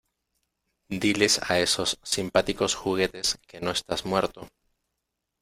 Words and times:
Diles 1.01 1.39
a 1.47 1.59
estos 1.59 1.99
simpáticos 2.01 2.73
juguetes 2.73 3.37
que 3.45 3.61
no 3.61 3.69
estás 3.69 4.03
muerto. 4.03 4.47